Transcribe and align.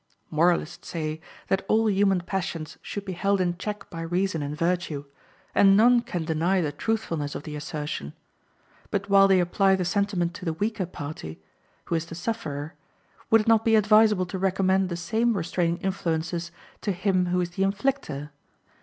Moralists 0.31 0.87
say 0.87 1.21
that 1.47 1.63
all 1.67 1.87
human 1.87 2.21
passions 2.21 2.79
should 2.81 3.05
be 3.05 3.13
held 3.13 3.39
in 3.39 3.55
check 3.59 3.87
by 3.91 4.01
reason 4.01 4.41
and 4.41 4.57
virtue, 4.57 5.05
and 5.53 5.77
none 5.77 6.01
can 6.01 6.25
deny 6.25 6.59
the 6.59 6.71
truthfulness 6.71 7.35
of 7.35 7.43
the 7.43 7.55
assertion. 7.55 8.13
But 8.89 9.09
while 9.11 9.27
they 9.27 9.39
apply 9.39 9.75
the 9.75 9.85
sentiment 9.85 10.33
to 10.33 10.43
the 10.45 10.53
weaker 10.53 10.87
party, 10.87 11.39
who 11.85 11.93
is 11.93 12.07
the 12.07 12.15
sufferer, 12.15 12.73
would 13.29 13.41
it 13.41 13.47
not 13.47 13.63
be 13.63 13.75
advisable 13.75 14.25
to 14.25 14.39
recommend 14.39 14.89
the 14.89 14.97
same 14.97 15.37
restraining 15.37 15.77
influences 15.81 16.51
to 16.81 16.93
him 16.93 17.27
who 17.27 17.39
is 17.39 17.51
the 17.51 17.61
inflictor? 17.61 18.31